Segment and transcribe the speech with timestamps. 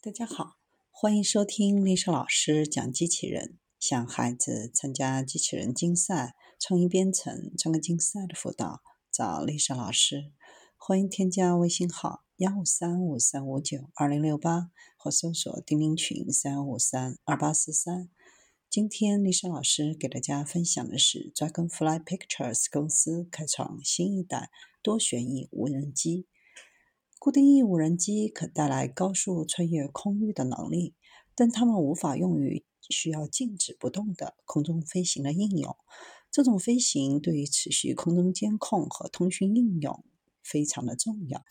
[0.00, 0.58] 大家好，
[0.92, 8.80] 欢迎收听丽莎老师讲机器人，向孩子参加机器人竞赛、创意编程、创客竞赛的辅导，
[9.10, 10.30] 找丽莎老师。
[10.76, 18.08] 欢迎添加微信号幺五三五三五九二零六八，或搜索钉钉群三五三二八四三。
[18.70, 26.28] 今天丽莎老师给大家分享的是 Dragonfly Pictures 公司开创新一代多旋翼无人机。
[27.18, 30.94] 固定翼无人机可带来高速穿越空域的能力，
[31.34, 35.76] 但它们无法用于需要静止不动的空中飞行的应用。
[36.30, 40.04] 这种飞行对于持续空中监控和通讯应用
[40.42, 41.44] 非常的重要。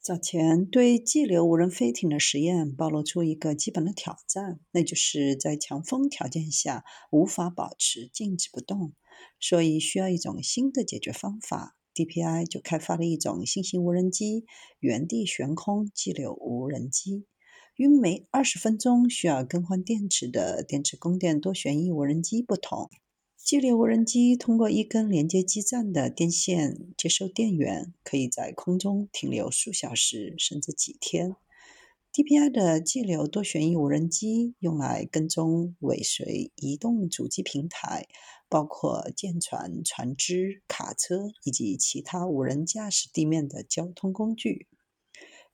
[0.00, 8.92] 早前对激流无人飞艇的实验暴露出一个基本的挑战，那就是在强风条件下无法保持静止不动，
[9.40, 11.77] 所以需要一种新的解决方法。
[12.04, 14.44] DPI 就开发了一种新型无人机——
[14.78, 17.26] 原地悬空激流无人机。
[17.74, 22.88] 与每二十分钟需要更换电池的电池供电多旋翼无人机不同，
[23.36, 31.34] 激流无人机通过一根连接基站的电线接收电源，可以在空中停留数小时甚至几天。
[32.12, 38.06] DPI 的激流多旋翼无人机用来跟踪尾随移动主机平台。
[38.50, 44.66] 包括舰船、船只、卡车以及其他无人驾驶地面的交通工具。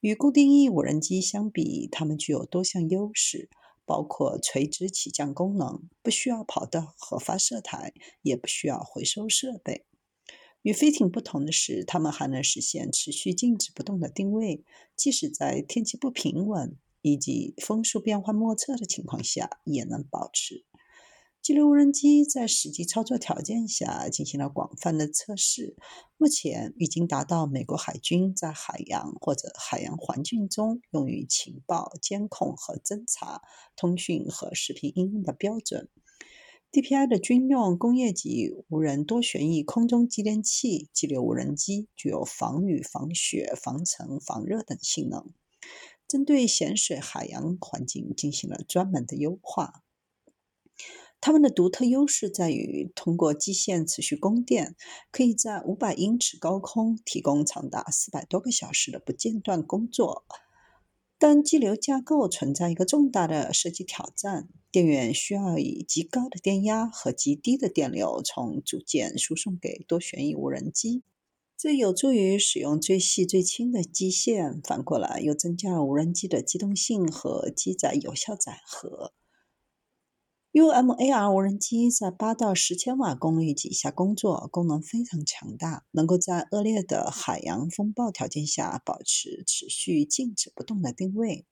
[0.00, 3.48] 与固定翼无人机相比，它们具有多项优势，
[3.84, 7.92] 包括垂直起降功能，不需要跑道和发射台，
[8.22, 9.84] 也不需要回收设备。
[10.62, 14.62] 与飞艇不同的是，它们还能实现持续静止不动的定位，
[14.94, 20.66] 即使在天气不平稳以及风速变幻莫测的情况下，也能保持。
[21.40, 25.74] 激流无人机在实际操作条件下进行了广泛的测试，
[26.18, 33.40] 目前已经达到美国海军在海洋或者海洋环境中用于情报监控和侦察、
[33.74, 35.88] 通讯和视频应用的标准。
[36.72, 45.26] DPI 的军用工业级无人多旋翼空中继电器激流无人机具有防雨、防雪、防尘、防热等性能，
[46.06, 49.82] 针对咸水海洋环境进行了专门的优化。
[51.20, 54.76] 它们的独特优势在于，通过基线持续供电，
[55.10, 60.24] 可以在五百英尺高空提供长达四百多个小时的不间断工作。
[61.22, 71.02] 但激流架构存在一个重大的设计挑战：电源需要以极高的电压和极低的电流从组件输送给多旋翼无人机。
[71.58, 79.12] 这有助于使用最细最轻的机线，反过来又增加了无人机的机动性和机载有效载荷。
[80.52, 91.46] UMAR 无人机在八到十千瓦功率级下工作，功能非常强大，能够在恶劣的海洋风暴条件下保持持续静止不动的定位。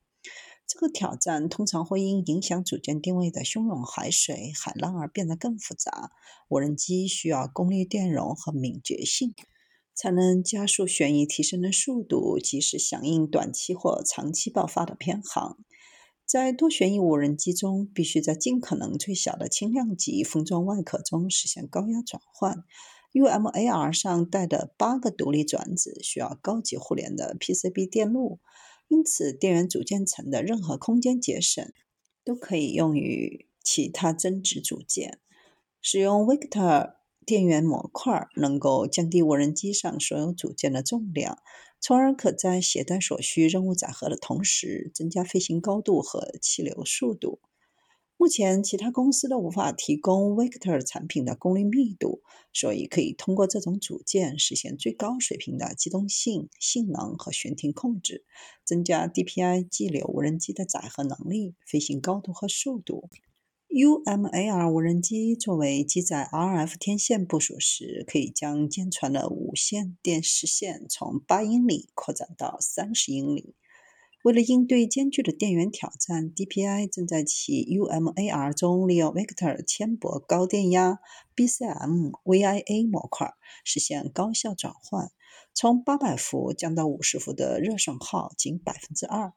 [0.66, 6.10] 这个挑战通常会因影响组件定位的汹涌海水、海浪而变得更复杂。
[6.48, 9.32] 无人机需要功率电容和敏捷性，
[9.94, 15.56] 才能加速旋翼提升的速度，及时响应短期或长期爆发的偏航。
[16.28, 22.64] 在多旋翼无人机中，必须在尽可能最小的轻量级封装外壳中实现高压转换。
[23.14, 28.40] UMAR 上带的八个独立转子需要高级互联的 PCB 电路，
[28.88, 31.66] 因此电源组件层的任何空间节省
[32.22, 35.20] 都可以用于其他增值组件。
[35.80, 41.38] 使用 Victor 电源模块能够降低无人机上所有组件的重量。
[41.80, 47.40] 从而可在携带所需任务载荷的同时，增加飞行高度和气流速度。
[48.20, 52.20] 目前，其他公司都无法提供 Victor 产品的功率密度，
[52.52, 58.24] 所以可以通过这种组件实现最高水平的机动性、性能和悬停控制，
[58.64, 63.08] 增加 DPI 激流无人机的载荷能力、飞行高度和速度。
[63.78, 73.54] UMAR 无人机作为机载 RF 天线部署时，可以将舰船的无线电视线从八英里扩展到三十英里。
[74.24, 80.98] 为了应对艰巨的电源挑战，DPI 正在其 UMAR 中利用 Victor 纤薄高电压
[81.36, 83.32] BCM VIA 模块
[83.62, 85.12] 实现高效转换，
[85.54, 89.32] 从八百伏降到五十伏的热损耗仅百分之二。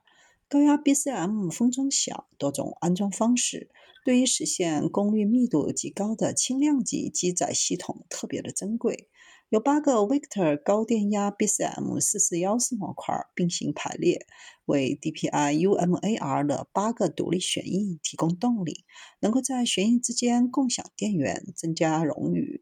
[0.51, 3.69] 高压 BCM 封装小，多种安装方式。
[4.03, 9.07] 对于实现功率密度极高的轻量级机载系统特别的珍贵。
[9.47, 14.25] 有八个 Victor 高电压 BCM 四四幺四模块并行排列，
[14.65, 18.83] 为 DPI UMAR 的八个独立旋翼提供动力，
[19.21, 22.61] 能够在旋翼之间共享电源，增加冗余。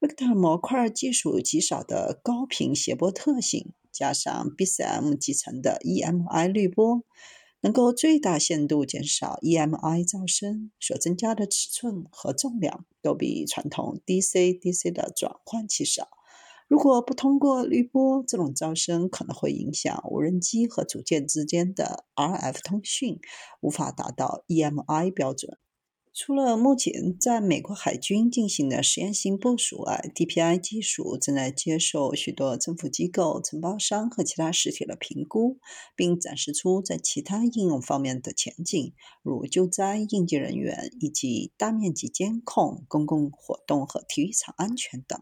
[0.00, 7.02] Victor 模块技术极少的高频谐波特性，加上 BCM 集成的 EMI 滤波。
[7.62, 10.70] 能够最大限度减少 EMI 噪声。
[10.78, 16.08] 所增加的尺寸和重量都比传统 DC-DC 的转换器少。
[16.68, 23.18] 如果不通过滤波，这种噪声可能会影响无人机和组件之间的 RF 通讯，
[23.60, 25.58] 无法达到 EMI 标准。
[26.18, 35.58] 除了目前在美国海军进行的实验性部署外，DPI 技术正在接受许多政府机构、承包商和其他实体的评估，
[35.94, 45.20] 并展示出在其他应用方面的前景，如救灾、应急人员以及大面积监控、公共活动和体育场安全等。